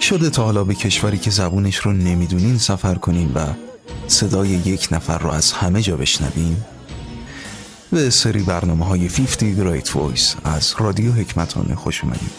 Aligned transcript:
شده 0.00 0.30
تا 0.30 0.44
حالا 0.44 0.64
به 0.64 0.74
کشوری 0.74 1.18
که 1.18 1.30
زبونش 1.30 1.76
رو 1.76 1.92
نمی‌دونین 1.92 2.58
سفر 2.58 2.94
کنین 2.94 3.32
و 3.34 3.46
صدای 4.06 4.48
یک 4.48 4.88
نفر 4.90 5.18
رو 5.18 5.30
از 5.30 5.52
همه 5.52 5.82
جا 5.82 5.96
بشنوین. 5.96 6.56
به 7.92 8.10
سری 8.10 8.42
برنامه 8.42 8.84
های 8.84 9.08
50 9.08 9.54
Great 9.54 9.86
Voice 9.86 10.36
از 10.44 10.74
رادیو 10.78 11.12
حکمتانه 11.12 11.74
خوش 11.74 12.04
اومدیم 12.04 12.30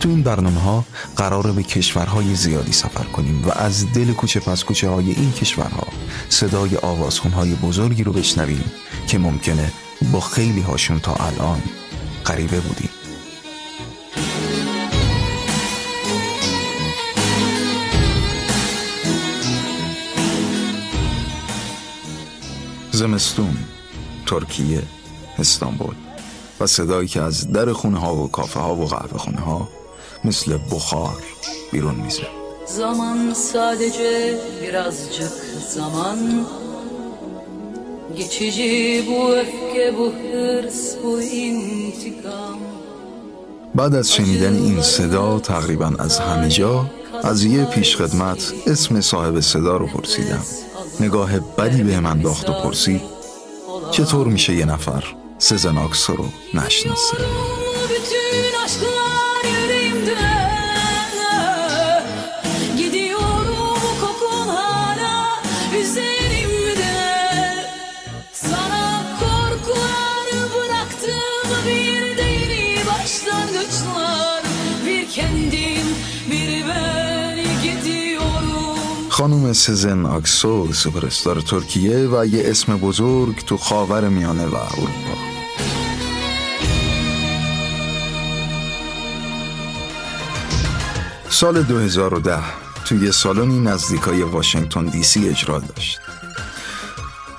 تو 0.00 0.08
این 0.08 0.22
برنامه 0.22 0.60
ها 0.60 0.84
قراره 1.16 1.52
به 1.52 1.62
کشورهای 1.62 2.34
زیادی 2.34 2.72
سفر 2.72 3.04
کنیم 3.04 3.44
و 3.44 3.50
از 3.50 3.92
دل 3.92 4.12
کوچه 4.12 4.40
پس 4.40 4.64
کوچه 4.64 4.88
های 4.88 5.10
این 5.10 5.32
کشورها 5.32 5.86
صدای 6.28 6.76
آوازخون 6.76 7.32
های 7.32 7.54
بزرگی 7.54 8.04
رو 8.04 8.12
بشنویم 8.12 8.64
که 9.08 9.18
ممکنه 9.18 9.72
با 10.12 10.20
خیلی 10.20 10.60
هاشون 10.60 11.00
تا 11.00 11.14
الان 11.14 11.62
غریبه 12.26 12.60
بودیم. 12.60 12.90
زمستون 22.90 23.56
ترکیه 24.26 24.82
استانبول. 25.38 25.94
و 26.60 26.66
صدایی 26.66 27.08
که 27.08 27.22
از 27.22 27.52
در 27.52 27.72
خونه 27.72 27.98
ها 27.98 28.16
و 28.16 28.30
کافه 28.30 28.60
ها 28.60 28.74
و 28.76 28.84
قهوه 28.84 29.18
خونه 29.18 29.40
ها 29.40 29.68
مثل 30.24 30.58
بخار 30.70 31.16
بیرون 31.72 31.94
میزه. 31.94 32.26
زمان 32.66 33.34
sadece 33.34 34.34
birazcık 34.62 35.34
zaman 35.74 36.18
Geçici 38.16 39.04
bu 39.08 39.34
öfke 39.42 39.98
bu 39.98 40.06
hırs 40.20 40.80
bu 41.02 41.22
intikam 41.22 42.58
بعد 43.74 43.94
از 43.94 44.12
شنیدن 44.12 44.54
این 44.56 44.82
صدا 44.82 45.38
تقریبا 45.38 45.92
از 45.98 46.18
همه 46.18 46.48
جا 46.48 46.86
از 47.22 47.44
یه 47.44 47.64
پیشخدمت 47.64 48.52
اسم 48.66 49.00
صاحب 49.00 49.40
صدا 49.40 49.76
رو 49.76 49.86
پرسیدم. 49.86 50.44
نگاه 51.00 51.40
بدی 51.40 51.82
به 51.82 52.00
من 52.00 52.20
داخت 52.20 52.50
و 52.50 52.52
پرسید 52.52 53.00
چطور 53.90 54.26
میشه 54.28 54.54
یه 54.54 54.64
نفر 54.64 55.04
سزن 55.43 55.77
آکسو 55.77 56.13
رو 56.13 56.25
نشناسه 56.53 57.17
Bütün 57.89 58.63
aşklar 58.65 59.43
yüreğimde 59.61 60.15
Gidiyorum 62.77 63.81
kokun 64.01 64.47
hala 64.47 65.41
üzerimde 65.81 66.95
Sana 68.33 69.03
korkular 69.19 70.27
bıraktım 70.55 71.65
bir 71.65 72.17
de 72.17 72.21
yeni 72.21 72.85
başlangıçlar 72.87 74.43
Bir 74.85 75.09
kendin 75.09 75.85
bir 76.31 76.67
ben 76.67 77.37
gidiyorum 77.63 78.09
خانم 79.19 79.53
سزن 79.53 80.05
آکسو 80.05 80.73
سوپرستار 80.73 81.41
ترکیه 81.41 82.07
و 82.11 82.25
یه 82.25 82.41
اسم 82.49 82.77
بزرگ 82.77 83.35
تو 83.47 83.57
خاور 83.57 84.09
میانه 84.09 84.45
و 84.45 84.55
اروپا 84.55 85.22
سال 91.44 91.62
2010 91.62 92.38
توی 92.84 93.12
سالنی 93.12 93.60
نزدیکای 93.60 94.22
واشنگتن 94.22 94.84
دی 94.84 95.02
سی 95.02 95.28
اجرا 95.28 95.58
داشت. 95.58 96.00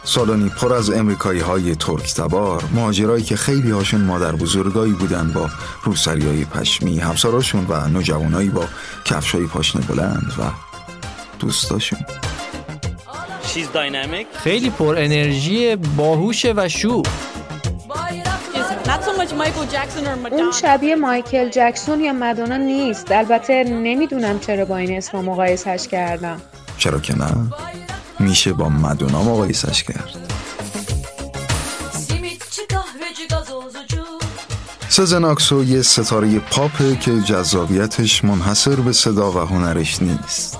سالنی 0.03 0.49
پر 0.49 0.73
از 0.73 0.89
امریکایی 0.89 1.39
های 1.39 1.75
ترک 1.75 2.13
تبار 2.13 2.63
مهاجرایی 2.73 3.23
که 3.23 3.35
خیلی 3.35 3.71
هاشون 3.71 4.01
مادر 4.01 4.31
بزرگایی 4.31 4.93
بودن 4.93 5.31
با 5.31 5.49
روسریای 5.83 6.45
پشمی 6.45 6.99
همسراشون 6.99 7.65
و 7.69 7.87
نوجوانایی 7.87 8.49
با 8.49 8.65
کفشای 9.05 9.45
پاشنه 9.45 9.81
بلند 9.81 10.33
و 10.39 10.43
دوستاشون. 11.39 11.99
She's 13.43 13.75
dynamic. 13.75 14.37
خیلی 14.37 14.69
پر 14.69 14.95
انرژی 14.97 15.75
باهوشه 15.75 16.53
و 16.57 16.69
شوخ 16.69 17.05
اون. 20.31 20.51
شبیه 20.51 20.95
مایکل 20.95 21.49
جکسون 21.49 21.99
یا 21.99 22.13
مدونا 22.13 22.57
نیست. 22.57 23.11
البته 23.11 23.63
نمی‌دونم 23.63 24.39
چرا 24.39 24.65
با 24.65 24.77
این 24.77 24.97
اسم 24.97 25.17
مقایسش 25.17 25.87
کردم. 25.87 26.41
چرا 26.77 26.99
که 26.99 27.17
نه؟ 27.17 27.31
میشه 28.19 28.53
با 28.53 28.69
مدونا 28.69 29.23
مقایسش 29.23 29.83
کرد. 29.83 30.09
سزن 34.89 35.23
آکسو 35.23 35.63
یه 35.63 35.81
ستاره 35.81 36.39
پاپه 36.39 36.95
که 36.95 37.21
جذابیتش 37.21 38.23
منحصر 38.23 38.75
به 38.75 38.91
صدا 38.91 39.31
و 39.31 39.37
هنرش 39.37 40.01
نیست. 40.01 40.59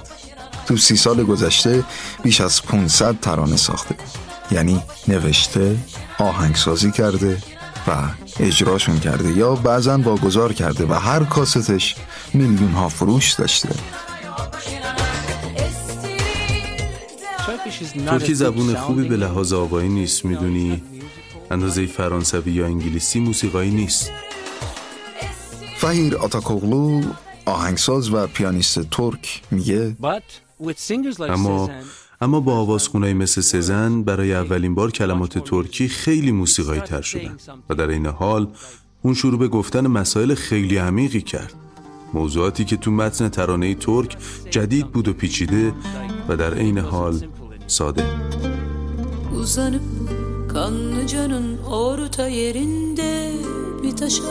تو 0.65 0.77
سی 0.77 0.95
سال 0.95 1.23
گذشته 1.23 1.83
بیش 2.23 2.41
از 2.41 2.63
500 2.63 3.19
ترانه 3.19 3.57
ساخته. 3.57 3.95
یعنی 4.51 4.83
نوشته 5.07 5.75
آهنگسازی 6.19 6.91
کرده 6.91 7.37
و 7.87 7.91
اجراشون 8.39 8.99
کرده 8.99 9.37
یا 9.37 9.55
بعضا 9.55 9.97
واگذار 9.97 10.53
کرده 10.53 10.85
و 10.85 10.93
هر 10.93 11.23
کاستش 11.23 11.95
میلیون 12.33 12.71
ها 12.71 12.89
فروش 12.89 13.33
داشته. 13.33 13.69
ترکی 18.05 18.33
زبون 18.33 18.75
خوبی 18.75 19.07
به 19.07 19.17
لحاظ 19.17 19.53
آوایی 19.53 19.89
نیست 19.89 20.25
می‌دونی؟ 20.25 20.83
اندازه 21.51 21.85
فرانسوی 21.85 22.51
یا 22.51 22.65
انگلیسی 22.65 23.19
موسیقایی 23.19 23.71
نیست. 23.71 24.11
فهیر 25.77 26.17
آتاکوغلو 26.17 27.01
آهنگساز 27.45 28.13
و 28.13 28.27
پیانیست 28.27 28.81
ترک 28.81 29.41
میگه 29.51 29.95
اما 31.29 31.69
اما 32.21 32.39
با 32.39 32.53
آوازخونایی 32.55 33.13
مثل 33.13 33.41
سزن 33.41 34.03
برای 34.03 34.33
اولین 34.33 34.75
بار 34.75 34.91
کلمات 34.91 35.37
ترکی 35.37 35.87
خیلی 35.87 36.31
موسیقایی 36.31 36.81
تر 36.81 37.01
شدن 37.01 37.37
و 37.69 37.75
در 37.75 37.89
این 37.89 38.05
حال 38.05 38.47
اون 39.01 39.13
شروع 39.13 39.39
به 39.39 39.47
گفتن 39.47 39.87
مسائل 39.87 40.35
خیلی 40.35 40.77
عمیقی 40.77 41.21
کرد. 41.21 41.53
موضوعاتی 42.13 42.65
که 42.65 42.77
تو 42.77 42.91
متن 42.91 43.29
ترانه 43.29 43.75
ترک 43.75 44.17
جدید 44.49 44.87
بود 44.87 45.07
و 45.07 45.13
پیچیده 45.13 45.73
و 46.29 46.37
در 46.37 46.53
عین 46.53 46.77
حال 46.77 47.27
ساده. 47.67 48.05
Uzanıp 49.41 49.81
kanlıcanın 50.53 51.57
orta 51.57 52.27
yerinde 52.27 53.31
bir 53.83 53.91
taşa 53.91 54.23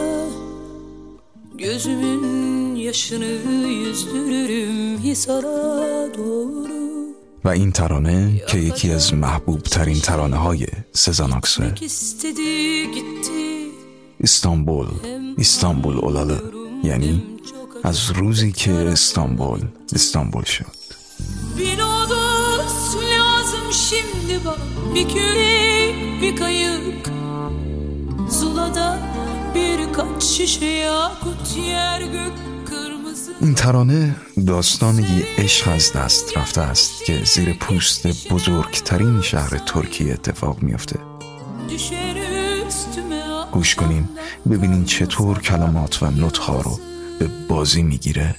Gözümün 1.59 2.75
yaşını 2.75 3.33
yüzdürürüm 3.69 4.99
Hisar'a 4.99 6.15
doğru. 6.19 6.84
و 7.45 7.49
این 7.49 7.73
ترانه 7.73 8.43
که 8.49 8.59
یکی 8.59 8.91
از 8.91 9.15
محبوب 9.15 9.63
ترین 9.63 10.01
ترانه 10.01 10.37
های 10.37 10.67
istedi 11.81 12.87
gitti 12.95 13.45
استانبول 14.21 14.89
استانبول 15.39 15.97
olalı 15.97 16.43
یعنی 16.85 17.23
از 17.83 18.11
روزی 18.11 18.53
که 18.53 18.73
استانبول 18.73 19.61
استانبول 19.95 20.45
شد. 20.45 20.75
Zulada 28.39 28.89
şişe 30.21 30.67
yakut 30.67 31.57
yer 31.57 32.01
gök. 32.01 32.54
این 33.45 33.55
ترانه 33.55 34.17
داستان 34.47 34.99
یه 34.99 35.27
عشق 35.39 35.69
از 35.69 35.93
دست 35.93 36.37
رفته 36.37 36.61
است 36.61 37.05
که 37.05 37.25
زیر 37.25 37.53
پوست 37.53 38.07
بزرگترین 38.33 39.23
شهر 39.23 39.59
ترکیه 39.59 40.13
اتفاق 40.13 40.63
میافته. 40.63 40.99
گوش 43.53 43.75
کنین 43.75 44.09
ببینین 44.51 44.85
چطور 44.85 45.39
کلمات 45.39 46.03
و 46.03 46.11
نوتها 46.11 46.61
رو 46.61 46.81
به 47.19 47.31
بازی 47.49 47.83
می‌گیره. 47.83 48.35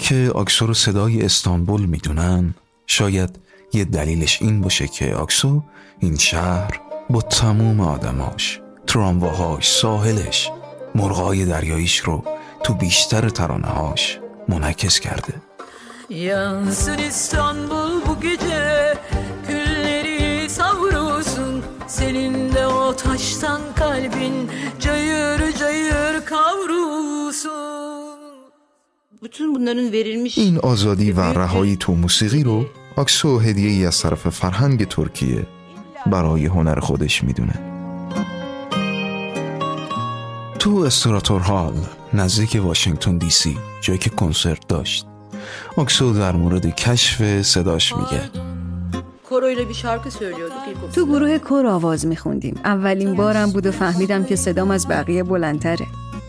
که 0.00 0.30
آکسو 0.34 0.66
رو 0.66 0.74
صدای 0.74 1.22
استانبول 1.22 1.86
می‌دونن 1.86 2.54
شاید 2.86 3.30
یه 3.72 3.84
دلیلش 3.84 4.42
این 4.42 4.60
باشه 4.60 4.88
که 4.88 5.14
آکسو 5.14 5.62
این 5.98 6.16
شهر 6.16 6.80
با 7.10 7.22
تموم 7.22 7.80
آدماش 7.80 8.60
ترامواهاش 8.86 9.70
ساحلش 9.70 10.50
مرغای 10.94 11.44
دریاییش 11.44 11.98
رو 11.98 12.24
تو 12.64 12.74
بیشتر 12.74 13.28
ترانهاش 13.28 14.18
منعکس 14.48 15.00
کرده. 15.00 15.34
Yansın 16.10 16.98
İstanbul 16.98 17.92
bu 18.06 18.20
gece 18.20 18.94
Külleri 19.46 20.50
savrulsun 20.50 21.64
Senin 21.86 22.54
de 22.54 22.66
o 22.66 22.96
taştan 22.96 23.60
kalbin 23.76 24.50
Cayır 24.80 25.52
cayır 25.58 26.24
kavrulsun 26.24 27.89
این 30.36 30.58
آزادی 30.58 31.12
و 31.12 31.20
رهایی 31.20 31.76
تو 31.76 31.94
موسیقی 31.94 32.42
رو 32.42 32.66
آکسو 32.96 33.38
هدیه 33.38 33.70
ای 33.70 33.86
از 33.86 34.00
طرف 34.02 34.28
فرهنگ 34.28 34.84
ترکیه 34.88 35.46
برای 36.06 36.46
هنر 36.46 36.80
خودش 36.80 37.24
می‌دونه. 37.24 37.54
تو 40.58 40.76
استراتور 40.76 41.40
هال 41.40 41.74
نزدیک 42.14 42.60
واشنگتن 42.64 43.18
دی 43.18 43.30
سی 43.30 43.58
جایی 43.80 43.98
که 43.98 44.10
کنسرت 44.10 44.68
داشت. 44.68 45.06
آکسو 45.76 46.12
در 46.12 46.32
مورد 46.32 46.74
کشف 46.74 47.42
صداش 47.42 47.92
میگه. 47.96 48.30
تو 50.94 51.06
گروه 51.06 51.38
کور 51.38 51.66
آواز 51.66 52.06
میخوندیم. 52.06 52.60
اولین 52.64 53.14
بارم 53.14 53.50
بود 53.50 53.66
و 53.66 53.72
فهمیدم 53.72 54.24
که 54.24 54.36
صدام 54.36 54.70
از 54.70 54.88
بقیه 54.88 55.22
بلندتره. 55.22 55.86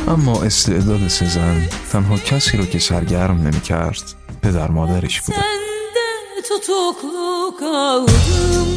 اما 0.08 0.42
استعداد 0.42 1.08
سزن 1.08 1.68
تنها 1.92 2.16
کسی 2.16 2.56
رو 2.56 2.64
که 2.64 2.78
سرگرم 2.78 3.42
نمی 3.42 3.60
کرد 3.60 4.02
پدر 4.42 4.70
مادرش 4.70 5.20
بوده. 5.20 5.38
Sende 5.38 6.42
tutuklu 6.48 7.56
kaldım 7.60 8.68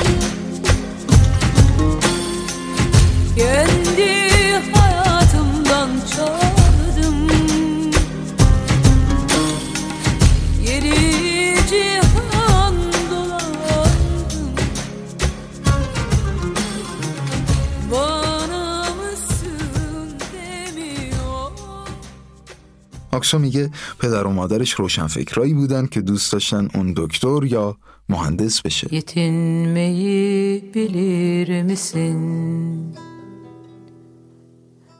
آکسو 23.19 23.39
میگه 23.39 23.71
پدر 23.99 24.27
و 24.27 24.31
مادرش 24.31 24.73
روشنفکرایی 24.73 25.55
بودن 25.55 25.87
که 25.87 26.01
دوست 26.01 26.33
داشتن 26.33 26.69
اون 26.75 26.95
دکتر 26.97 27.45
یا 27.45 27.77
مهندس 28.09 28.63
بشه 28.63 28.89
Yetinmeyi 28.89 30.75
bilir 30.75 31.63
misin? 31.63 32.97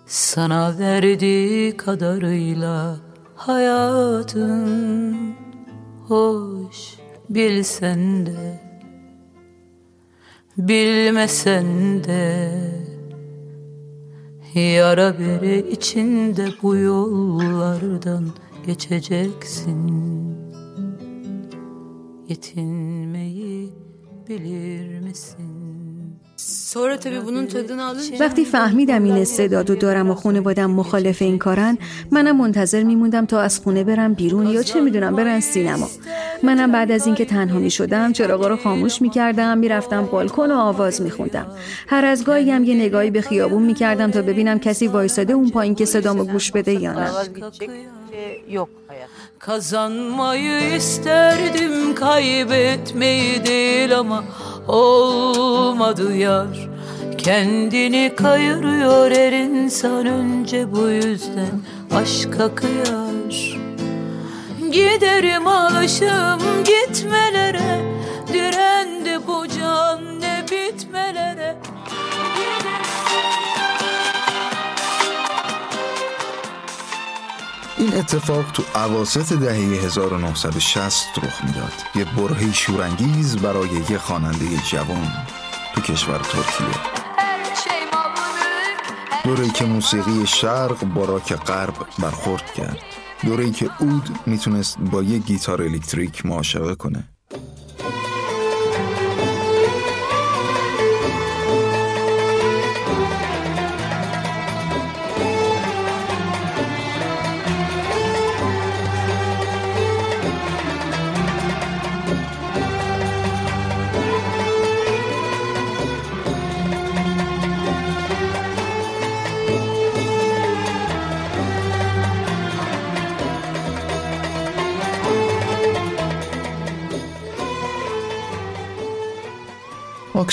Sana 0.07 0.79
verdiği 0.79 1.77
kadarıyla 1.77 2.97
hayatın 3.37 5.35
hoş 6.09 6.77
bilsen 7.31 8.27
de 8.27 8.61
bilmesen 10.59 12.05
de 12.05 12.88
yara 14.60 15.20
bere 15.20 15.60
içinde 15.60 16.48
bu 16.64 16.76
yollardan 16.76 18.30
geçeceksin. 18.66 20.10
Yetinmeyi 22.28 23.74
bilir 24.28 25.00
misin? 25.00 25.59
Sonra 26.74 27.00
tabii 27.00 27.26
bunun 27.26 27.46
tadını 27.46 27.84
alınca 27.86 28.20
وقتی 28.20 28.46
فهمیدم 28.46 29.04
این 29.04 29.18
استعداد 29.18 29.70
و 29.70 29.76
دارم 29.76 30.10
و 30.10 30.16
خانوادم 30.16 30.72
مخالف 30.72 31.22
این 31.22 31.38
کارن 31.38 31.78
منم 32.12 32.38
منتظر 32.38 32.84
میموندم 32.84 33.26
تا 33.26 33.42
از 33.42 33.60
خونه 33.60 33.84
برم 33.84 34.14
بیرون 34.14 34.48
یا 34.48 34.64
چه 34.64 34.82
می‌دونم 34.82 35.16
برن 35.16 35.40
سینما. 35.40 35.90
منم 36.44 36.72
بعد 36.72 36.92
از 36.92 37.06
اینکه 37.06 37.26
تنها 37.26 37.60
می 37.60 37.72
شدم 37.72 38.14
چراغا 38.14 38.48
رو 38.48 38.58
خاموش 38.58 39.02
می‌کردم 39.02 39.58
می‌رفتم 39.58 40.06
بالکن 40.06 40.52
و 40.52 40.56
آواز 40.56 41.02
میخوندم. 41.02 41.48
هر 41.88 42.06
از 42.06 42.24
gاهی 42.24 42.52
هم 42.52 42.64
یه 42.64 42.76
نگاهی 42.76 43.12
به 43.12 43.22
خیابون 43.22 43.64
می‌کردم 43.64 44.12
تا 44.12 44.22
ببینم 44.22 44.60
کسی 44.60 44.88
وایساده 44.88 45.34
اون 45.34 45.50
پایین 45.50 45.76
که 45.76 45.86
صدامو 45.86 46.24
گوش 46.24 46.52
بده 46.52 46.74
یا 46.74 46.94
نه. 46.94 47.10
Kazanmayı 49.50 50.58
isterdim 50.80 51.96
kaybetmeyi 51.96 53.46
değil 53.46 53.98
ama 54.00 54.24
olmadı 54.68 56.16
yar. 56.16 56.70
Kendini 57.18 58.12
kayırıyor 58.16 59.12
her 59.12 59.32
insan 59.32 60.06
önce 60.06 60.72
bu 60.72 60.88
yüzden 60.90 61.62
aşka 61.96 62.56
kıyar. 62.56 63.60
Giderim 64.72 65.48
alışım 65.48 66.40
gitmelere 66.66 67.82
Direndi 68.34 69.28
bu 69.28 69.48
can 69.60 70.20
ne 70.22 70.46
bitmelere 70.52 71.58
این 77.90 77.98
اتفاق 77.98 78.52
تو 78.52 78.64
عواسط 78.76 79.34
دهه 79.34 79.86
1960 79.86 81.08
رخ 81.18 81.44
می‌داد. 81.44 81.74
یه 81.96 82.06
برهه 82.06 82.54
شورانگیز 82.54 83.38
برای 83.38 83.70
یه 83.90 83.98
خواننده 83.98 84.46
جوان 84.72 85.12
تو 85.76 85.82
کشور 85.82 86.18
ترکیه. 86.18 86.82
دوره‌ای 89.24 89.50
که 89.50 89.66
موسیقی 89.66 90.28
شرق 90.28 90.86
با 90.86 91.06
راک 91.06 91.34
غرب 91.34 91.74
برخورد 92.00 92.54
کرد. 92.54 92.78
دوره‌ای 93.26 93.52
که 93.52 93.70
اود 93.80 94.20
می‌تونست 94.26 94.80
با 94.80 95.04
یه 95.04 95.18
گیتار 95.18 95.62
الکتریک 95.62 96.26
معاشقه 96.26 96.76
کنه. 96.76 97.10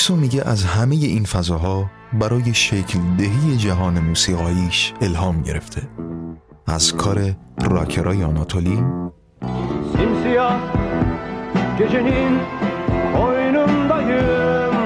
آکسو 0.07 0.17
میگه 0.17 0.43
از 0.49 0.65
همه 0.65 0.95
این 0.95 1.25
فضاها 1.25 1.91
برای 2.13 2.55
شکل 2.55 2.99
دهی 3.19 3.57
جهان 3.57 4.01
موسیقاییش 4.01 4.93
الهام 5.01 5.43
گرفته. 5.43 5.83
از 6.67 6.93
کار 6.93 7.35
راکرای 7.71 8.25
آناتولی. 8.25 8.85
gecenin 11.79 12.35
koynundayım 13.17 14.77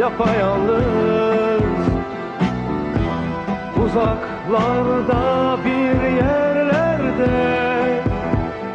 Yapayalnız 0.00 1.62
Uzaklarda 3.84 5.24
bir 5.64 6.00
yerlerde 6.20 7.34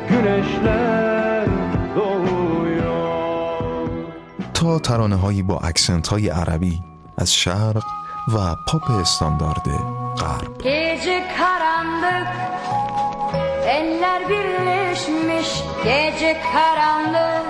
Güneşler 0.10 1.19
تا 4.60 4.80
ترانه 4.80 5.16
هایی 5.16 5.42
با 5.42 5.60
اکسنت 5.60 6.08
های 6.08 6.30
عربی 6.30 6.82
از 7.18 7.34
شرق 7.34 7.84
و 8.34 8.56
پاپ 8.68 8.92
استاندارد 8.92 9.64
غرب 10.18 10.58
Gece 10.58 11.18
karanlık 11.38 12.28
Eller 13.78 14.30
birleşmiş 14.30 15.50
Gece 15.84 16.42
karanlık 16.54 17.46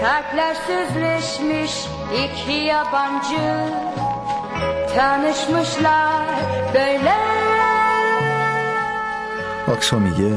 Kalpler 0.00 0.54
süzleşmiş 0.66 1.72
iki 2.24 2.52
yabancı 2.52 3.46
Tanışmışlar 4.96 6.26
böyle 6.74 7.14
آکسا 9.74 9.98
میگه 9.98 10.32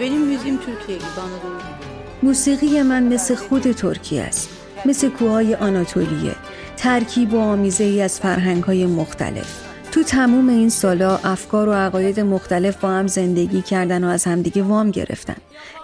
Benim 0.00 0.22
müziğim 0.30 0.58
Türkiye 0.58 0.98
gibi 0.98 1.20
Anadolu. 1.26 1.84
موسیقی 2.24 2.82
من 2.82 3.02
مثل 3.02 3.34
خود 3.34 3.72
ترکیه 3.72 4.22
است 4.22 4.53
مثل 4.86 5.08
کوههای 5.08 5.54
آناتولیه 5.54 6.34
ترکیب 6.76 7.34
و 7.34 7.38
آمیزه 7.40 7.84
ای 7.84 8.02
از 8.02 8.20
فرهنگ 8.20 8.64
های 8.64 8.86
مختلف. 8.86 9.60
تو 9.92 10.02
تموم 10.02 10.48
این 10.48 10.68
سالا 10.68 11.16
افکار 11.24 11.68
و 11.68 11.72
عقاید 11.72 12.20
مختلف 12.20 12.76
با 12.76 12.88
هم 12.88 13.06
زندگی 13.06 13.62
کردن 13.62 14.04
و 14.04 14.08
از 14.08 14.24
همدیگه 14.24 14.62
وام 14.62 14.90
گرفتن. 14.90 15.36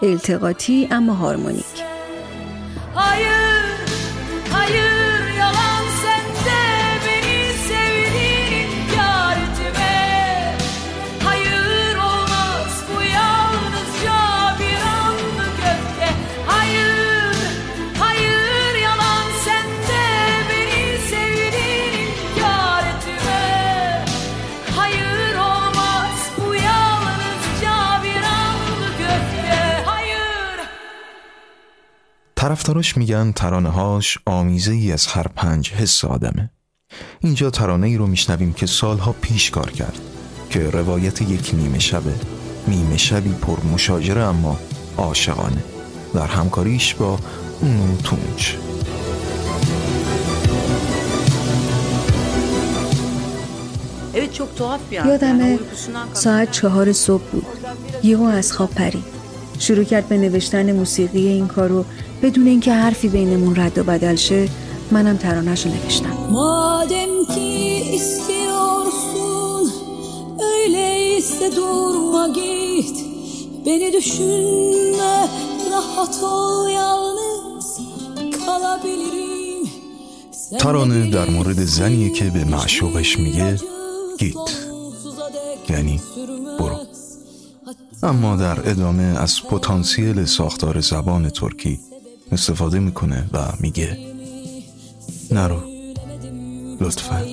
التقاطی 0.02 0.88
اما 0.90 1.14
هارمونیک. 1.14 1.84
طرفداراش 32.50 32.96
میگن 32.96 33.32
ترانه 33.32 33.68
هاش 33.68 34.18
آمیزه 34.26 34.72
ای 34.72 34.92
از 34.92 35.06
هر 35.06 35.26
پنج 35.36 35.72
حس 35.72 36.04
آدمه. 36.04 36.50
اینجا 37.20 37.50
ترانه 37.50 37.86
ای 37.86 37.96
رو 37.96 38.06
میشنویم 38.06 38.52
که 38.52 38.66
سالها 38.66 39.14
پیش 39.20 39.50
کار 39.50 39.70
کرد 39.70 39.98
که 40.50 40.70
روایت 40.70 41.22
یک 41.22 41.50
نیمه 41.54 41.78
شبه 41.78 42.14
نیمه 42.68 42.96
شبی 42.96 43.32
پر 43.32 43.60
مشاجره 43.72 44.20
اما 44.20 44.58
عاشقانه. 44.96 45.64
در 46.14 46.26
همکاریش 46.26 46.94
با 46.94 47.18
اونو 47.60 47.96
تونچ. 47.96 48.54
Evet 54.14 54.34
çok 54.34 54.56
tuhaf 54.56 54.80
bir 54.90 54.98
an. 54.98 55.06
Yani 55.06 55.10
یادمه 55.10 55.58
kalktı. 55.58 56.20
ساعت 56.20 56.50
چهار 56.50 56.92
صبح 56.92 57.24
بود. 57.32 57.46
یهو 58.02 58.22
از 58.22 58.52
خواب 58.52 58.70
پرید. 58.70 59.04
شروع 59.58 59.84
کرد 59.84 60.08
به 60.08 60.16
نوشتن 60.18 60.72
موسیقی 60.72 61.26
این 61.28 61.48
کارو. 61.48 61.84
بدون 62.22 62.46
اینکه 62.46 62.72
حرفی 62.72 63.08
بینمون 63.08 63.56
رد 63.56 63.78
و 63.78 63.84
بدل 63.84 64.16
شه 64.16 64.48
منم 64.90 65.16
ترانهش 65.16 65.66
رو 65.66 65.72
نوشتم 65.72 66.16
Madem 66.30 67.24
ki 67.34 67.50
istiyorsun 67.94 69.72
Öyleyse 70.38 71.56
durma 71.56 72.28
git 72.28 72.96
Beni 73.66 73.92
düşünme 73.92 75.28
Rahat 75.72 76.22
ol 76.22 76.68
yalnız 76.70 77.78
Kalabilirim 78.46 79.30
ترانه 80.58 81.10
در 81.10 81.30
مورد 81.30 81.64
زنیه 81.64 82.10
که 82.10 82.24
به 82.24 82.44
معشوقش 82.44 83.18
میگه 83.18 83.58
گیت 84.18 84.50
یعنی 85.68 86.00
برو 86.58 86.76
اما 88.02 88.36
در 88.36 88.70
ادامه 88.70 89.02
از 89.02 89.42
پتانسیل 89.42 90.24
ساختار 90.24 90.80
زبان 90.80 91.30
ترکی 91.30 91.80
استفاده 92.32 92.78
می‌کنه 92.78 93.30
و 93.32 93.52
میگه 93.60 93.98
نرو 95.30 95.60
لطفا. 96.80 97.24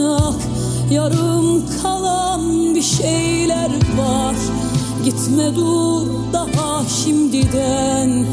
Yaşanacak 0.00 0.34
Yarım 0.90 1.64
kalan 1.82 2.74
bir 2.74 2.82
şeyler 2.82 3.70
var. 3.98 4.34
Gitme 5.04 5.54
dur 5.54 6.06
daha 6.32 6.84
şimdiden. 7.04 8.26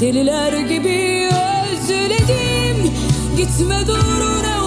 Deliler 0.00 0.52
gibi 0.52 1.28
özledim. 1.72 2.92
Gitme 3.36 3.86
dur 3.86 3.98
ne 4.20 4.61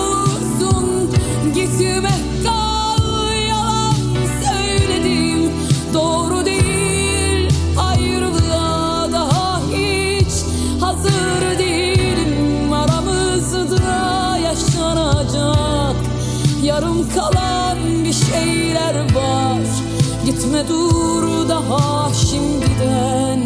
Gitme 20.56 20.70
dur 20.70 21.50
daha 21.50 22.14
şimdiden. 22.14 23.40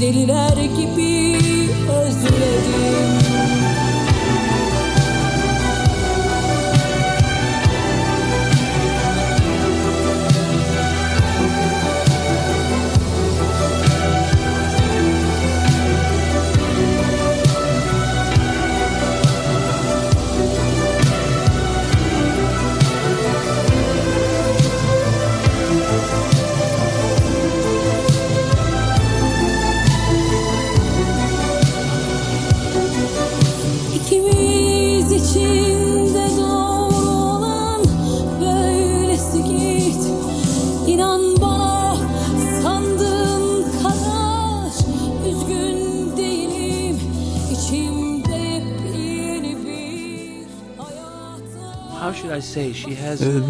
Deliler 0.00 0.56
gibi 0.56 1.38
özledim 1.88 3.19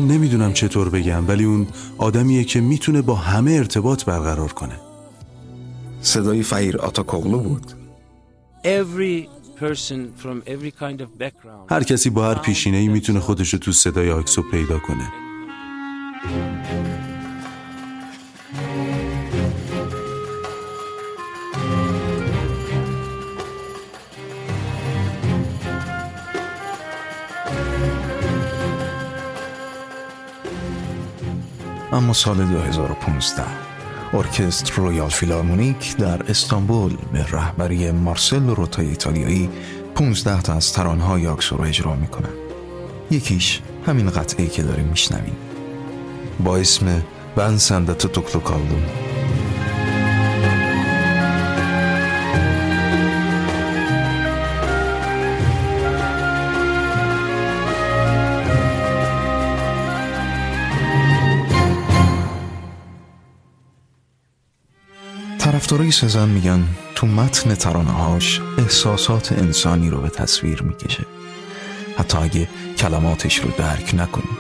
نمی‌دونم 0.08 0.52
چطور 0.52 0.88
بگم 0.88 1.28
ولی 1.28 1.44
اون 1.44 1.66
آدمیه 1.98 2.44
که 2.44 2.60
می‌تونه 2.60 3.02
با 3.02 3.14
همه 3.14 3.50
ارتباط 3.50 4.04
برقرار 4.04 4.52
کنه. 4.52 4.80
صدای 6.02 6.42
فهیر 6.42 6.78
آتاکوغلو 6.78 7.38
بود. 7.38 7.72
هر 11.70 11.82
کسی 11.82 12.10
با 12.10 12.28
هر 12.30 12.34
پیشینه 12.34 12.76
ای 12.76 12.88
می‌تونه 12.88 13.20
خودشو 13.20 13.58
تو 13.58 13.72
صدای 13.72 14.10
آکسو 14.10 14.42
پیدا 14.42 14.78
کنه. 14.78 15.12
اما 31.92 32.12
سال 32.12 32.36
2015 32.36 33.42
ارکستر 34.12 34.74
رویال 34.74 35.08
فیلارمونیک 35.08 35.96
در 35.96 36.30
استانبول 36.30 36.96
به 37.12 37.26
رهبری 37.32 37.90
مارسل 37.90 38.46
روتای 38.46 38.88
ایتالیایی 38.88 39.50
15 39.94 40.42
تا 40.42 40.54
از 40.54 40.72
ترانه‌های 40.72 41.26
آکسو 41.26 41.56
رو 41.56 41.64
اجرا 41.64 41.94
می‌کنن 41.94 42.30
یکیش 43.10 43.60
همین 43.86 44.10
قطعه 44.10 44.46
که 44.46 44.62
داریم 44.62 44.86
میشنویم. 44.86 45.36
با 46.44 46.56
اسم 46.56 47.02
Ben 47.36 47.58
sende 47.58 47.94
طرفدارای 65.70 65.92
سزن 65.92 66.28
میگن 66.28 66.64
تو 66.94 67.06
متن 67.06 67.54
ترانه 67.54 67.90
هاش 67.90 68.40
احساسات 68.58 69.32
انسانی 69.32 69.90
رو 69.90 70.00
به 70.00 70.08
تصویر 70.08 70.62
می‌کشه. 70.62 71.06
حتی 71.98 72.18
اگه 72.18 72.48
کلماتش 72.78 73.40
رو 73.40 73.50
درک 73.58 73.94
نکنیم 73.94 74.38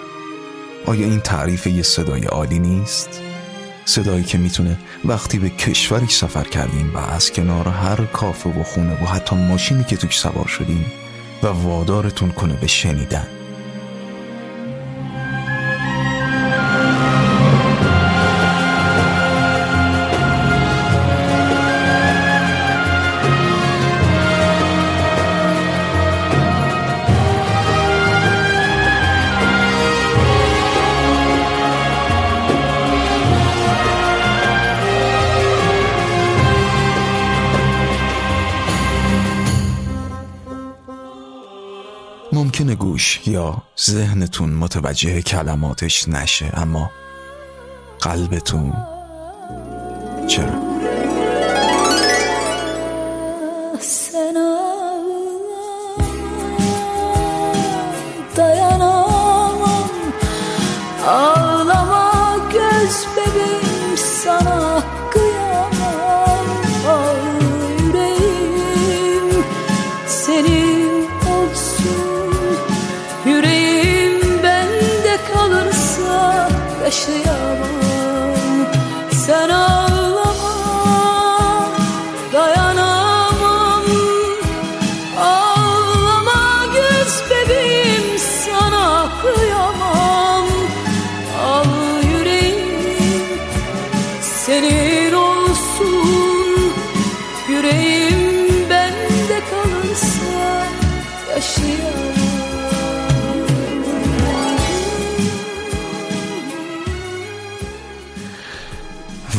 آیا 0.86 1.06
این 1.06 1.20
تعریف 1.20 1.66
یه 1.66 1.82
صدای 1.82 2.24
عالی 2.24 2.58
نیست؟ 2.58 3.20
صدایی 3.84 4.24
که 4.24 4.38
می‌تونه 4.38 4.78
وقتی 5.04 5.38
به 5.38 5.48
کشوری 5.48 6.06
سفر 6.06 6.44
کردیم 6.44 6.94
و 6.94 6.98
از 6.98 7.32
کنار 7.32 7.68
هر 7.68 8.04
کافه 8.04 8.50
و 8.50 8.62
خونه 8.62 9.02
و 9.02 9.06
حتی 9.06 9.36
ماشینی 9.36 9.84
که 9.84 9.96
توش 9.96 10.18
سوار 10.18 10.46
شدیم 10.46 10.86
و 11.42 11.46
وادارتون 11.46 12.30
کنه 12.30 12.54
به 12.54 12.66
شنیدن. 12.66 13.26
ممکنه 42.40 42.74
گوش 42.74 43.20
یا 43.26 43.62
ذهنتون 43.80 44.50
متوجه 44.50 45.22
کلماتش 45.22 46.08
نشه 46.08 46.50
اما 46.54 46.90
قلبتون 48.00 48.72
چرا؟ 50.28 50.60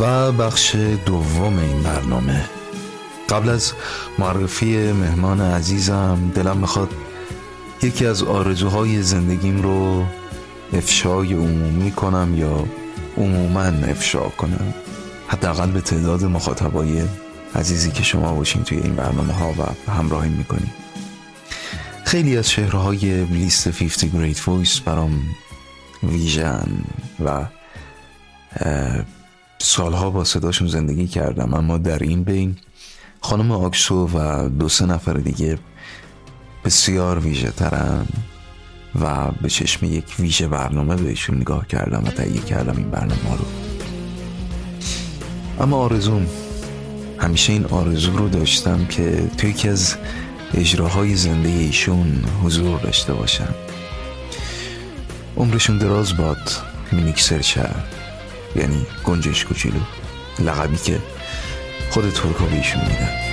و 0.01 0.31
بخش 0.31 0.75
دوم 1.05 1.59
این 1.59 1.83
برنامه. 1.83 2.45
قبل 3.29 3.49
از 3.49 3.73
معرفی 4.19 4.91
مهمان 4.91 5.41
عزیزم 5.41 6.31
دلم 6.35 6.57
می‌خواد 6.57 6.89
یکی 7.81 8.05
از 8.05 8.23
آرزوهای 8.23 9.03
زندگیم 9.03 9.61
رو 9.61 10.05
افشای 10.73 11.33
عمومی 11.33 11.91
کنم 11.91 12.37
یا 12.37 12.65
عموما 13.17 13.61
افشا 13.61 14.29
کنم. 14.29 14.73
حداقل 15.27 15.71
به 15.71 15.81
تعداد 15.81 16.23
مخاطبای 16.23 17.03
عزیزی 17.55 17.91
که 17.91 18.03
شما 18.03 18.33
باشین 18.33 18.63
توی 18.63 18.77
این 18.77 18.95
برنامه 18.95 19.33
ها 19.33 19.49
و 19.51 19.91
همراهی 19.91 20.29
می‌کنیم. 20.29 20.73
خیلی 22.05 22.37
از 22.37 22.51
شهرهای 22.51 23.25
لیست 23.25 23.67
50 23.67 24.11
Great 24.11 24.37
Voice 24.37 24.81
برام 24.81 25.21
ویژن 26.03 26.67
و 27.25 27.45
سالها 29.61 30.09
با 30.09 30.23
صداشون 30.23 30.67
زندگی 30.67 31.07
کردم 31.07 31.53
اما 31.53 31.77
در 31.77 31.99
این 31.99 32.23
بین 32.23 32.55
خانم 33.21 33.51
آکسو 33.51 34.07
و 34.07 34.49
دو 34.49 34.69
سه 34.69 34.85
نفر 34.85 35.13
دیگه 35.13 35.59
بسیار 36.65 37.19
ویژه 37.19 37.51
ترن 37.51 38.05
و 39.01 39.31
به 39.41 39.49
چشم 39.49 39.85
یک 39.85 40.15
ویژه 40.19 40.47
برنامه 40.47 40.95
بهشون 40.95 41.37
نگاه 41.37 41.67
کردم 41.67 42.03
و 42.05 42.11
تهیه 42.11 42.41
کردم 42.41 42.77
این 42.77 42.89
برنامه 42.89 43.37
رو. 43.37 43.45
اما 45.59 45.77
آرزوم 45.77 46.27
همیشه 47.17 47.53
این 47.53 47.65
آرزو 47.65 48.17
رو 48.17 48.29
داشتم 48.29 48.85
که 48.85 49.29
توی 49.37 49.49
یکی 49.49 49.69
از 49.69 49.95
اجراهای 50.53 51.15
زنده 51.15 51.49
ایشون 51.49 52.23
حضور 52.43 52.79
داشته 52.79 53.13
باشم. 53.13 53.55
عمرشون 55.37 55.77
دراز 55.77 56.17
باد 56.17 56.51
مینیکسر 56.91 57.41
شهر 57.41 58.00
یعنی 58.55 58.85
گنجش 59.03 59.45
کوچولو 59.45 59.79
لقبی 60.39 60.77
که 60.77 60.99
خود 61.91 62.09
ترکا 62.09 62.45
بهشون 62.45 62.81
میدن. 62.81 63.30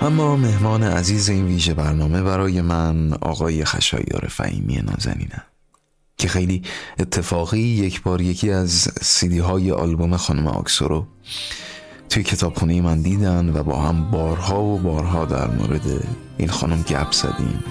اما 0.00 0.36
مهمان 0.36 0.82
عزیز 0.82 1.28
این 1.28 1.46
ویژه 1.46 1.74
برنامه 1.74 2.22
برای 2.22 2.60
من 2.60 3.12
آقای 3.12 3.64
خشایار 3.64 4.26
فهیمی 4.28 4.76
نازنینه 4.76 5.42
که 6.18 6.28
خیلی 6.28 6.62
اتفاقی 6.98 7.58
یک 7.58 8.02
بار 8.02 8.20
یکی 8.20 8.50
از 8.50 8.88
سیدی 9.00 9.38
های 9.38 9.72
آلبوم 9.72 10.16
خانم 10.16 10.46
آکسو 10.46 10.88
رو 10.88 11.06
توی 12.10 12.22
کتابخونه 12.22 12.80
من 12.80 13.02
دیدن 13.02 13.48
و 13.48 13.62
با 13.62 13.82
هم 13.82 14.10
بارها 14.10 14.62
و 14.62 14.78
بارها 14.78 15.24
در 15.24 15.46
مورد 15.46 16.04
این 16.38 16.48
خانم 16.48 16.82
گپ 16.82 17.12
زدیم. 17.12 17.64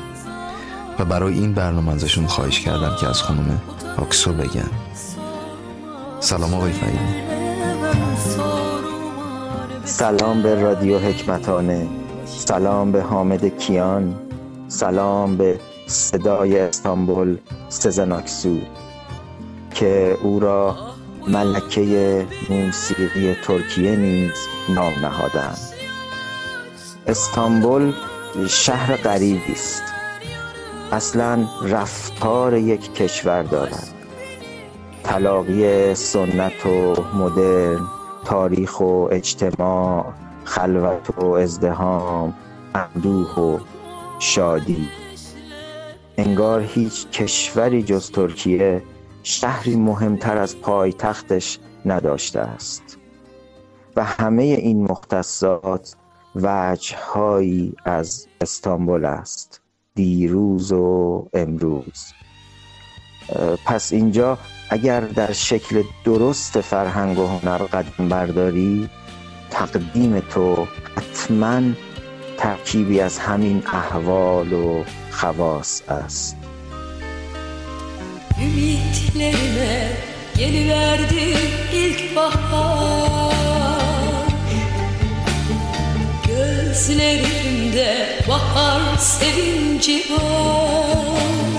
و 0.99 1.05
برای 1.05 1.34
این 1.34 1.53
برنامه 1.53 1.91
ازشون 1.91 2.27
خواهش 2.27 2.60
کردم 2.60 2.95
که 3.01 3.08
از 3.08 3.21
خانم 3.21 3.62
آکسو 3.97 4.34
بگن. 4.34 4.69
سلام 6.19 6.53
آقای 6.53 6.71
فهیمی. 6.71 8.09
سلام 9.86 10.42
به 10.42 10.62
رادیو 10.62 11.00
حکمتانه 11.00 11.88
سلام 12.26 12.92
به 12.92 13.02
حامد 13.02 13.58
کیان 13.58 14.15
سلام 14.68 15.38
به 15.38 15.60
صدای 15.88 16.60
استانبول 16.60 17.38
سزناکسو 17.70 18.58
که 19.72 20.18
او 20.24 20.39
را 20.39 20.76
ملکه 21.28 22.28
موسیقی 22.50 23.36
ترکیه 23.44 23.96
نیز 23.96 24.34
نام 24.70 24.94
نهادند. 25.02 25.58
استانبول 27.08 27.94
شهر 28.48 28.96
غریبی 28.96 29.52
است. 29.52 29.84
اصلا 30.92 31.48
رفتار 31.63 32.54
یک 32.54 32.94
کشور 32.94 33.44
دارد. 33.44 33.94
تلاقی 35.04 35.96
سنت 35.96 36.65
و 36.65 36.96
مدرن 37.15 37.99
تاریخ 38.30 38.82
و 38.82 39.08
اجتماع 39.12 40.13
خلوت 40.44 41.18
و 41.18 41.26
ازدهام 41.26 42.34
اندوه 42.76 43.39
و 43.39 43.60
شادی. 44.20 44.88
انگار 46.18 46.62
هیچ 46.62 47.08
کشوری 47.08 47.84
جز 47.84 48.12
ترکیه 48.12 48.84
شهری 49.24 49.76
مهمتر 49.76 50.38
از 50.38 50.60
پایتختش 50.60 51.60
نداشته 51.86 52.39
است. 52.39 52.98
و 53.96 54.04
همه 54.04 54.44
این 54.44 54.84
مختصات 54.84 55.96
وجههایی 56.36 57.74
از 57.86 58.28
استانبول 58.42 59.06
است. 59.06 59.62
دیروز 59.96 60.72
و 60.72 61.28
امروز. 61.34 62.13
پس 63.65 63.94
اینجا 63.94 64.38
اگر 64.70 65.00
در 65.02 65.32
شکل 65.32 65.84
درست 66.04 66.62
فرهنگ 66.62 67.20
و 67.20 67.28
هنر 67.28 67.58
قدم 67.58 68.10
برداری 68.10 68.89
تقدیم 69.50 70.20
تو 70.20 70.68
حتما 70.98 71.62
ترکیبی 72.38 73.00
از 73.00 73.20
همین 73.20 73.63
احوال 73.74 74.54
و 74.54 74.84
خواص 75.12 75.82
است. 75.89 76.36
Gözlerimde 86.80 87.92
bahar 88.28 88.98
sevinci 88.98 89.98
var. 90.10 91.59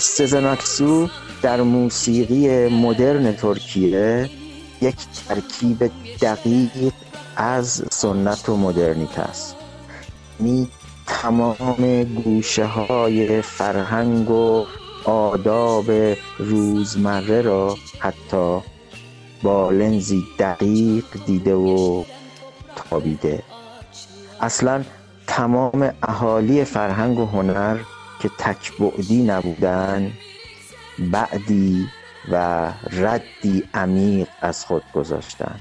سزن 0.00 0.44
اکسو 0.46 1.08
در 1.42 1.62
موسیقی 1.62 2.68
مدرن 2.68 3.32
ترکیه 3.32 4.30
یک 4.82 4.96
ترکیب 5.28 5.90
دقیق 6.22 6.92
از 7.36 7.82
سنت 7.90 8.48
و 8.48 8.56
مدرنیت 8.56 9.18
است. 9.18 9.56
یعنی 10.40 10.68
تمام 11.06 12.04
گوشه 12.04 12.64
های 12.64 13.42
فرهنگ 13.42 14.30
و 14.30 14.64
آداب 15.04 15.90
روزمره 16.38 17.40
را 17.40 17.76
حتی 17.98 18.60
با 19.42 19.70
لنزی 19.70 20.22
دقیق 20.38 21.04
دیده 21.26 21.54
و 21.54 22.04
تابیده. 22.76 23.42
اصلا 24.40 24.84
تمام 25.26 25.92
اهالی 26.02 26.64
فرهنگ 26.64 27.18
و 27.18 27.26
هنر 27.26 27.78
که 28.20 28.30
تکبعدی 28.38 29.22
نبودن 29.22 30.12
بعدی 30.98 31.88
و 32.32 32.66
ردی 32.90 33.64
عمیق 33.74 34.28
از 34.40 34.64
خود 34.64 34.82
گذاشتن. 34.94 35.60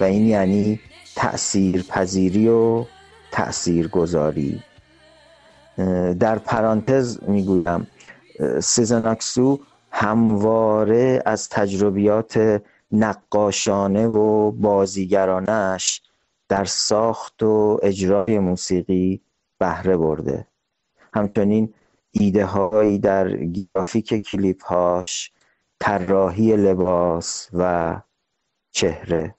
و 0.00 0.04
این 0.04 0.26
یعنی 0.26 0.80
تأثیر 1.16 1.82
پذیری 1.82 2.48
و 2.48 2.84
تأثیر 3.30 3.88
گذاری 3.88 4.62
در 6.20 6.38
پرانتز 6.38 7.18
می‌گویم 7.22 7.86
سیزناکسو 8.60 9.60
همواره 9.90 11.22
از 11.26 11.48
تجربیات 11.48 12.62
نقاشانه 12.92 14.06
و 14.06 14.50
بازیگرانش 14.50 16.02
در 16.48 16.64
ساخت 16.64 17.42
و 17.42 17.80
اجرای 17.82 18.38
موسیقی 18.38 19.20
بهره 19.58 19.96
برده. 19.96 20.46
همچنین 21.14 21.74
ایده 22.10 22.44
هایی 22.44 22.98
در 22.98 23.36
گرافیک 23.36 24.14
کلیپ 24.14 24.64
هاش 24.64 25.32
طراحی 25.80 26.56
لباس 26.56 27.48
و 27.52 28.00
چهره. 28.70 29.34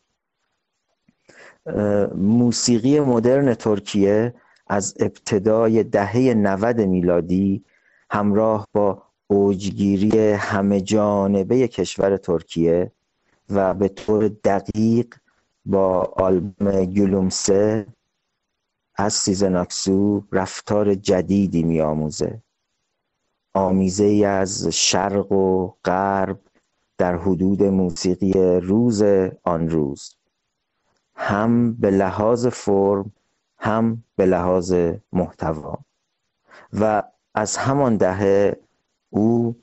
موسیقی 2.15 2.99
مدرن 2.99 3.53
ترکیه 3.53 4.33
از 4.67 4.95
ابتدای 4.99 5.83
دهه 5.83 6.33
90 6.33 6.81
میلادی 6.81 7.63
همراه 8.12 8.67
با 8.73 9.03
اوجگیری 9.27 10.31
همه 10.31 10.81
جانبه 10.81 11.67
کشور 11.67 12.17
ترکیه 12.17 12.91
و 13.49 13.73
به 13.73 13.88
طور 13.88 14.27
دقیق 14.27 15.15
با 15.65 16.01
آلبوم 16.01 16.86
گلومسه 16.86 17.86
از 18.95 19.13
سیزناکسو 19.13 20.23
رفتار 20.32 20.95
جدیدی 20.95 21.63
میآموزه. 21.63 22.41
آمیزه 23.53 24.03
ای 24.03 24.25
از 24.25 24.67
شرق 24.67 25.32
و 25.32 25.73
غرب 25.86 26.39
در 26.97 27.17
حدود 27.17 27.63
موسیقی 27.63 28.34
روز 28.60 29.03
آن 29.43 29.69
روز. 29.69 30.15
هم 31.15 31.73
به 31.73 31.91
لحاظ 31.91 32.47
فرم 32.47 33.12
هم 33.58 34.03
به 34.15 34.25
لحاظ 34.25 34.73
محتوا. 35.13 35.77
و 36.73 37.03
از 37.36 37.58
همان 37.58 37.97
دهه 37.97 38.60
او 39.10 39.56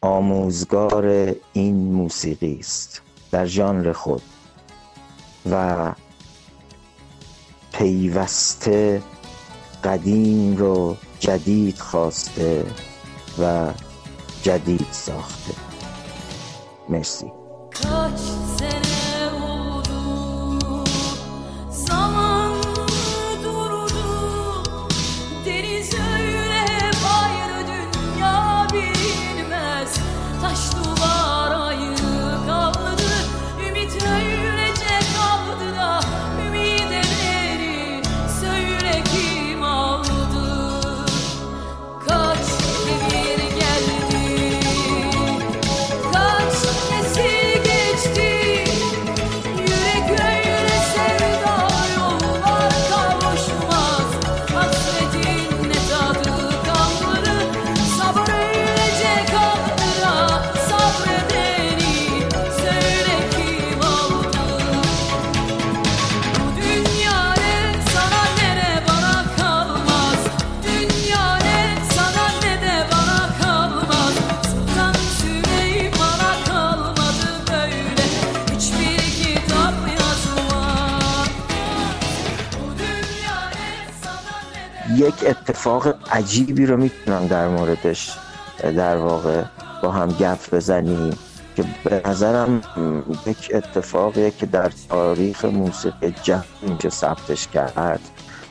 آموزگار 0.00 1.34
این 1.52 1.92
موسیقی 1.92 2.56
است 2.58 3.02
در 3.30 3.46
ژانر 3.46 3.92
خود. 3.92 4.22
و 5.50 5.92
پیوسته 7.78 9.02
قدیم 9.84 10.56
رو 10.56 10.96
جدید 11.20 11.78
خواسته 11.78 12.64
و 13.38 13.72
جدید 14.42 14.86
ساخته. 14.90 15.54
مرسی. 16.88 17.32
اتفاق 85.26 85.94
عجیبی 86.12 86.66
رو 86.66 86.76
می‌تونم 86.76 87.26
در 87.26 87.48
موردش 87.48 88.18
در 88.62 88.96
واقع 88.96 89.42
با 89.82 89.90
هم 89.90 90.08
گپ 90.08 90.54
بزنیم 90.54 91.10
که 91.56 91.64
به 91.84 92.02
نظرم 92.04 92.62
یک 93.26 93.50
اتفاقیه 93.54 94.30
که 94.30 94.46
در 94.46 94.72
تاریخ 94.88 95.44
موسیقی 95.44 96.14
جهان 96.22 96.44
میشه 96.62 96.90
ثبتش 96.90 97.48
کرد. 97.48 98.00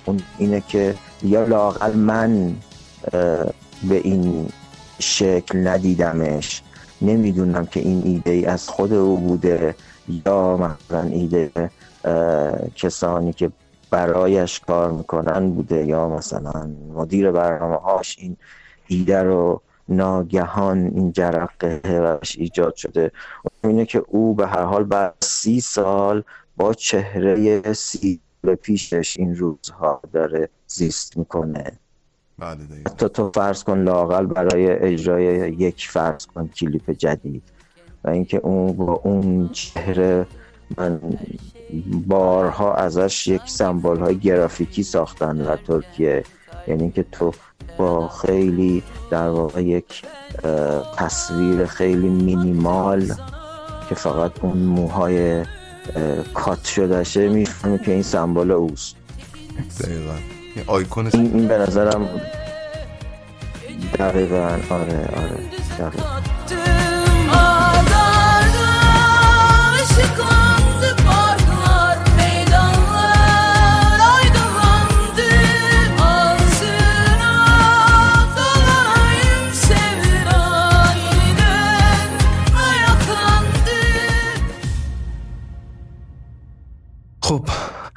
اون 0.05 0.19
اینه 0.37 0.63
که 0.67 0.95
یا 1.23 1.43
لاقل 1.43 1.93
من 1.93 2.55
به 3.83 3.95
این 4.03 4.49
شکل 4.99 5.67
ندیدمش. 5.67 6.61
نمی‌دونم 7.01 7.65
که 7.65 7.79
این 7.79 8.01
ایده 8.05 8.31
ای 8.31 8.45
از 8.45 8.69
خود 8.69 8.93
او 8.93 9.17
بوده 9.17 9.75
یا 10.25 10.57
مثلا 10.57 11.01
ایده 11.01 11.51
کسانی 12.75 13.33
که 13.33 13.51
برایش 13.95 14.59
کار 14.59 14.91
می‌کنن 14.91 15.49
بوده 15.49 15.85
یا 15.85 16.09
مثلا 16.09 16.71
مدیر 16.93 17.31
برنامه 17.31 17.75
هاش 17.75 18.15
این 18.19 18.37
ایده 18.87 19.23
رو 19.23 19.61
ناگهان 19.89 20.77
این 20.77 21.11
جرقه 21.11 21.81
روش 21.85 22.35
ایجاد 22.37 22.75
شده. 22.75 23.11
اینه 23.63 23.85
که 23.85 24.03
او 24.07 24.35
به 24.35 24.47
هر 24.47 24.63
حال 24.63 24.83
بعد 24.83 25.13
سی 25.21 25.61
سال 25.61 26.23
با 26.57 26.73
چهره 26.73 27.73
سی 27.73 28.19
پیشش 28.61 29.19
این 29.19 29.35
روزها 29.35 30.01
داره 30.13 30.49
زیست 30.67 31.17
می‌کنه. 31.17 31.71
بله 32.39 32.57
حتی 32.87 33.09
تو 33.09 33.31
فرض 33.31 33.63
کن 33.63 33.79
لاقل 33.79 34.25
برای 34.25 34.71
اجرای 34.71 35.25
یک 35.53 35.87
فرض 35.89 36.25
کن 36.25 36.47
کلیپ 36.47 36.91
جدید. 36.91 37.43
و 38.03 38.09
اینکه 38.09 38.37
اون 38.37 38.73
با 38.73 38.93
اون 39.03 39.49
چهره 39.49 40.27
من 40.77 40.99
بارها 42.07 42.73
ازش 42.75 43.27
یک 43.27 43.41
سمبول 43.45 43.99
های 43.99 44.17
گرافیکی 44.17 44.83
ساختن 44.83 45.41
و 45.41 45.55
ترکیه. 45.55 46.23
یعنی 46.67 46.81
اینکه 46.81 47.05
تو 47.11 47.33
با 47.77 48.07
خیلی 48.07 48.83
در 49.11 49.29
واقع 49.29 49.63
یک 49.63 50.03
تصویر 50.97 51.65
خیلی 51.65 52.09
مینیمال 52.09 53.11
که 53.89 53.95
فقط 53.95 54.31
اون 54.41 54.57
موهای 54.57 55.45
کات 56.33 56.65
شدهشه 56.65 57.29
می‌فهمی 57.29 57.79
که 57.79 57.91
این 57.91 58.03
سمبل 58.03 58.51
اوست. 58.51 58.95
دقیقا. 59.79 60.13
آیکون 60.67 61.09
این 61.13 61.47
به 61.47 61.57
نظرم 61.57 62.09
دقیقا. 63.99 64.59
آره 64.69 65.09
آره. 65.17 65.39
دقیقا. 65.79 66.34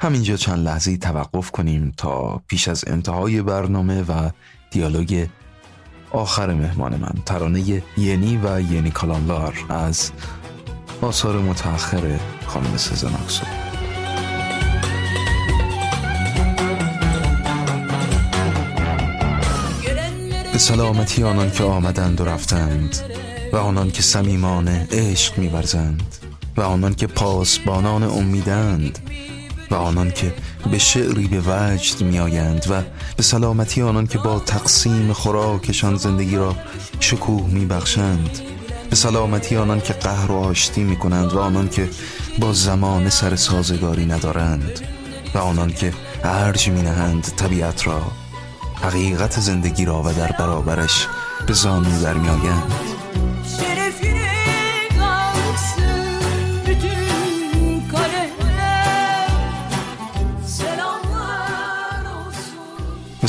همینجا 0.01 0.35
چند 0.35 0.67
لحظه 0.67 0.97
توقف 0.97 1.51
کنیم 1.51 1.93
تا 1.97 2.41
پیش 2.47 2.67
از 2.67 2.83
انتهای 2.87 3.41
برنامه 3.41 4.01
و 4.01 4.29
دیالوگ 4.71 5.27
آخر 6.11 6.53
مهمان 6.53 6.95
من 6.95 7.13
ترانه 7.25 7.83
ینی 7.97 8.37
و 8.43 8.61
ینی 8.61 8.91
کالانلار 8.91 9.65
از 9.69 10.11
آثار 11.01 11.39
متأخر 11.39 12.19
خانم 12.45 12.77
سزن 12.77 13.13
اکسو. 13.13 13.45
به 20.51 20.57
سلامتی 20.57 21.23
آنان 21.23 21.51
که 21.51 21.63
آمدند 21.63 22.21
و 22.21 22.25
رفتند 22.25 22.99
و 23.53 23.57
آنان 23.57 23.91
که 23.91 24.01
سمیمانه 24.01 24.87
عشق 24.91 25.37
میورزند 25.37 26.15
و 26.57 26.61
آنان 26.61 26.93
که 26.93 27.07
پاسبانان 27.07 28.03
امیدند 28.03 28.99
و 29.71 29.75
آنان 29.75 30.11
که 30.11 30.33
به 30.71 30.77
شعری 30.77 31.27
به 31.27 31.41
وجد 31.45 32.01
میآیند 32.01 32.65
و 32.69 32.81
به 33.17 33.23
سلامتی 33.23 33.81
آنان 33.81 34.07
که 34.07 34.17
با 34.17 34.39
تقسیم 34.39 35.13
خوراکشان 35.13 35.95
زندگی 35.95 36.35
را 36.35 36.55
شکوه 36.99 37.47
میبخشند. 37.47 38.39
به 38.89 38.95
سلامتی 38.95 39.55
آنان 39.55 39.81
که 39.81 39.93
قهر 39.93 40.31
و 40.31 40.35
آشتی 40.35 40.83
می 40.83 40.95
کنند 40.95 41.33
و 41.33 41.39
آنان 41.39 41.69
که 41.69 41.89
با 42.39 42.53
زمان 42.53 43.09
سر 43.09 43.35
سازگاری 43.35 44.05
ندارند 44.05 44.79
و 45.33 45.37
آنان 45.37 45.73
که 45.73 45.93
ارج 46.23 46.69
می 46.69 46.81
نهند 46.81 47.23
طبیعت 47.37 47.87
را 47.87 48.01
حقیقت 48.81 49.39
زندگی 49.39 49.85
را 49.85 50.03
و 50.03 50.13
در 50.13 50.31
برابرش 50.31 51.07
به 51.47 51.53
زانو 51.53 52.01
در 52.01 52.13
می 52.13 52.29
آیند 52.29 52.98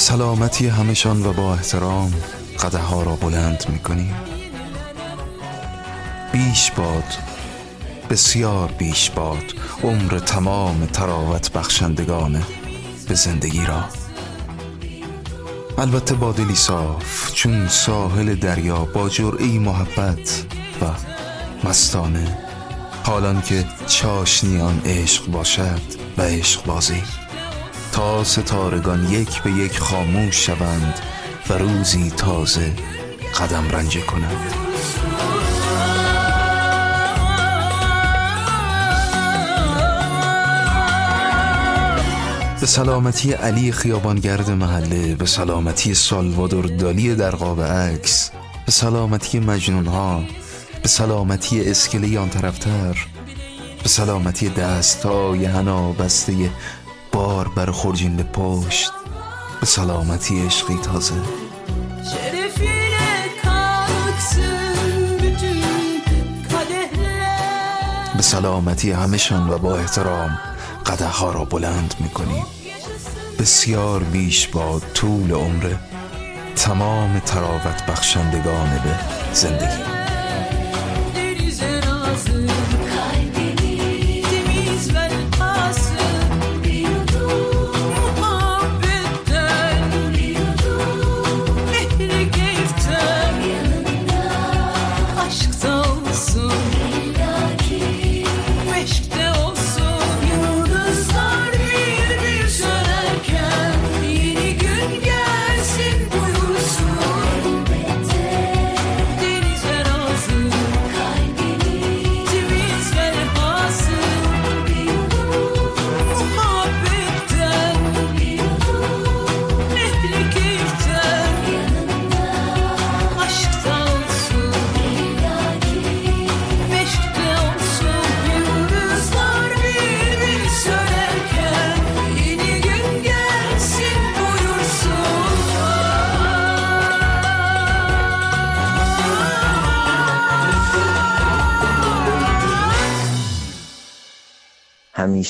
سلامتی 0.01 0.69
همشان 0.69 1.27
و 1.27 1.33
با 1.33 1.55
احترام 1.55 2.15
قده 2.63 2.79
ها 2.79 3.03
را 3.03 3.17
بلند 3.17 3.65
می 3.69 3.79
کنیم 3.79 4.15
بیش 6.33 6.71
باد 6.71 7.05
بسیار 8.11 8.73
بیش 8.79 9.11
باد 9.11 9.45
عمر 9.83 10.19
تمام 10.19 10.87
تراوت 10.87 11.53
بخشندگان 11.53 12.43
به 13.09 13.15
زندگی 13.15 13.65
را. 13.67 13.85
البته 15.79 16.15
با 16.15 16.33
دلی 16.33 16.55
صاف 16.55 17.33
چون 17.35 17.69
ساحل 17.69 18.35
دریا 18.35 18.85
با 18.85 19.09
جرعی 19.09 19.59
محبت 19.59 20.45
و 20.83 20.87
مستانه. 21.69 22.39
حالان 23.05 23.43
که 23.43 23.65
چاشنیان 23.87 24.83
عشق 24.85 25.27
باشد 25.27 25.81
و 26.19 26.23
عشق 26.23 26.65
بازی. 26.65 27.03
تا 27.93 28.25
ستارگان 28.25 29.09
یک 29.09 29.43
به 29.43 29.51
یک 29.51 29.79
خاموش 29.79 30.47
شوند 30.47 30.95
و 31.51 31.53
روزی 31.53 32.11
تازه 32.11 32.73
قدم 33.39 33.69
رنجه 33.71 34.01
کنند. 34.01 34.55
به 42.61 42.67
سلامتی 42.67 43.33
علی 43.33 43.73
خیابانگرد 43.73 44.51
محله 44.51 45.15
به 45.15 45.27
سلامتی 45.27 45.95
سالوادور 45.95 46.67
دالی 46.67 47.15
در 47.15 47.31
قاب 47.31 47.61
عکس 47.63 48.31
به 48.67 48.73
سلامتی 48.73 49.41
مجنون 49.41 49.87
ها 49.87 50.25
به 50.83 50.89
سلامتی 50.89 51.71
اسکله 51.71 52.19
آن 52.19 52.29
طرفتر 52.29 53.07
به 53.83 53.89
سلامتی 53.89 54.49
دست 54.49 55.07
های 55.07 55.45
هنا 55.45 55.93
بسته 55.93 56.51
بار 57.13 57.49
بر 57.49 57.71
خورجین 57.71 58.17
به 58.17 58.23
پشت 58.23 58.93
به 59.61 59.67
سلامتی 59.67 60.47
عشقی 60.47 60.77
تازه. 60.77 61.15
به 68.17 68.23
سلامتی 68.23 68.93
همشان 68.93 69.51
و 69.51 69.59
با 69.59 69.77
احترام 69.77 70.39
قده 70.87 71.07
ها 71.07 71.31
را 71.31 71.45
بلند 71.45 71.95
می‌کنیم. 72.01 72.47
بسیار 73.39 74.03
بیش 74.03 74.49
با 74.49 74.81
طول 74.95 75.33
عمر 75.33 75.75
تمام 76.57 77.19
تراوت 77.19 77.87
بخشندگان 77.87 78.71
به 78.85 78.95
زندگی. 79.35 80.00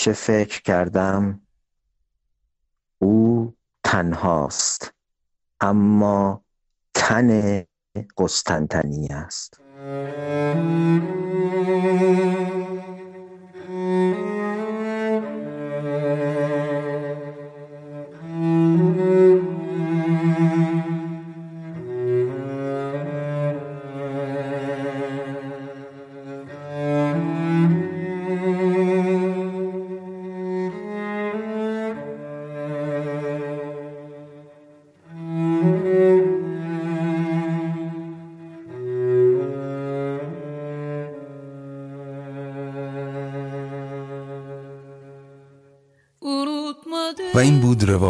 همیشه 0.00 0.12
فکر 0.12 0.62
کردم 0.62 1.40
او 2.98 3.54
تنهاست 3.84 4.94
اما 5.60 6.44
تن 6.94 7.62
قسطنطنی 8.16 9.08
است. 9.08 9.60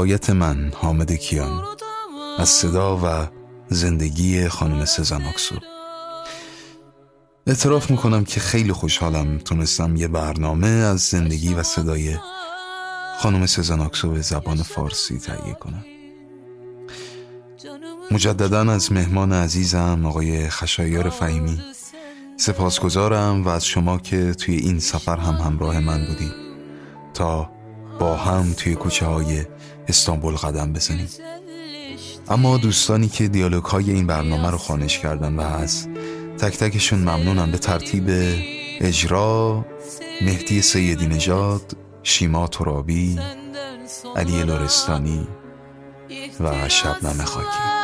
روایت 0.00 0.30
من 0.30 0.72
حامد 0.76 1.12
کیان. 1.12 1.62
از 2.38 2.48
صدا 2.48 3.00
و 3.04 3.28
زندگی 3.68 4.48
خانم 4.48 4.84
سزن 4.84 5.22
آکسو 5.22 5.54
اعتراف 7.46 7.90
می‌کنم 7.90 8.24
که 8.24 8.40
خیلی 8.40 8.72
خوشحالم 8.72 9.38
تونستم 9.38 9.96
یه 9.96 10.08
برنامه 10.08 10.66
از 10.66 11.00
زندگی 11.00 11.54
و 11.54 11.62
صدای 11.62 12.16
خانم 13.18 13.46
سزن 13.46 13.80
آکسو 13.80 14.10
به 14.10 14.20
زبان 14.20 14.62
فارسی 14.62 15.18
تهیه 15.18 15.54
کنم. 15.54 15.84
مجددا 18.10 18.72
از 18.72 18.92
مهمان 18.92 19.32
عزیزم 19.32 20.06
آقای 20.06 20.48
خشایار 20.48 21.10
فهیمی. 21.10 21.62
سپاسگزارم 22.36 23.44
و 23.44 23.48
از 23.48 23.66
شما 23.66 23.98
که 23.98 24.34
توی 24.34 24.56
این 24.56 24.78
سفر 24.78 25.16
هم 25.16 25.34
همراه 25.34 25.80
من 25.80 26.06
بودید 26.06 26.34
تا 27.14 27.50
با 27.98 28.16
هم 28.16 28.52
توی 28.52 28.74
کوچه 28.74 29.06
های 29.06 29.44
استانبول 29.90 30.34
قدم 30.34 30.72
بزنیم. 30.72 31.08
اما 32.28 32.56
دوستانی 32.56 33.08
که 33.08 33.28
دیالوگ 33.28 33.64
های 33.64 33.90
این 33.90 34.06
برنامه 34.06 34.50
رو 34.50 34.58
خانش 34.58 34.98
کردن 34.98 35.36
و 35.36 35.40
از 35.40 35.88
تک 36.38 36.58
تکشون 36.58 36.98
ممنونم 36.98 37.50
به 37.50 37.58
ترتیب 37.58 38.04
اجرا 38.80 39.64
مهدی 40.20 40.62
سیدی 40.62 41.06
نژاد 41.06 41.76
شیما 42.02 42.46
ترابی 42.46 43.18
علی 44.16 44.42
لورستانی 44.42 45.28
و 46.40 46.68
شبنم 46.68 47.24
خاکی. 47.24 47.80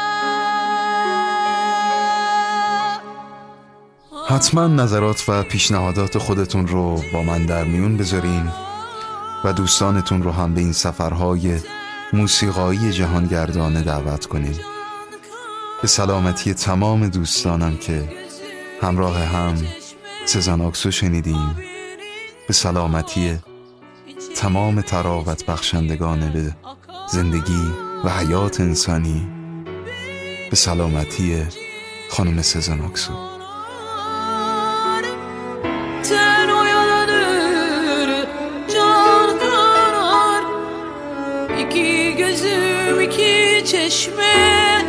حتما 4.29 4.67
نظرات 4.67 5.25
و 5.29 5.43
پیشنهادات 5.43 6.19
خودتون 6.19 6.67
رو 6.67 7.03
با 7.13 7.23
من 7.23 7.47
در 7.47 7.65
میون 7.65 7.97
بذارین 7.97 8.49
و 9.45 9.53
دوستانتون 9.53 10.23
رو 10.23 10.31
هم 10.31 10.55
به 10.55 10.61
این 10.61 10.73
سفرهای 10.73 11.59
موسیقایی 12.13 12.93
جهانگردانه 12.93 13.83
دعوت 13.83 14.27
کنین 14.27 14.57
به 15.83 15.89
سلامتی 15.89 16.55
تمام 16.55 17.09
دوستانم 17.09 17.77
که 17.77 18.09
همراه 18.83 19.19
هم 19.19 19.55
سزن 20.27 20.61
آکسو 20.61 20.91
شنیدیم 20.91 21.57
به 22.47 22.53
سلامتی 22.53 23.39
تمام 24.37 24.81
تراوت 24.81 25.47
بخشندگان 25.47 26.33
به 26.33 26.57
زندگی 27.13 27.73
و 28.05 28.09
حیات 28.11 28.61
انسانی. 28.61 29.29
به 30.51 30.57
سلامتی 30.57 31.43
خانم 32.11 32.43
سزن 32.43 32.81
آکسو. 32.81 33.13
Çeşme 43.67 44.85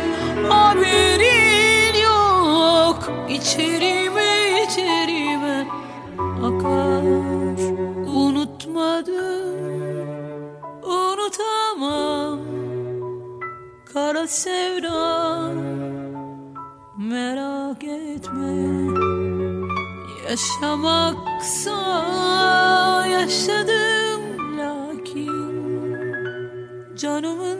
haberin 0.48 1.94
yok. 2.02 3.10
İçerime 3.28 4.64
içerime 4.68 5.66
akar. 6.42 7.02
Unutmadım 8.06 9.58
unutamam. 10.82 12.40
Kara 13.92 14.26
sevda 14.26 15.52
merak 16.98 17.84
etme. 17.84 18.78
Yaşamaksa 20.30 21.78
yaşadım 23.10 24.22
lakin 24.58 25.58
canımın 26.96 27.57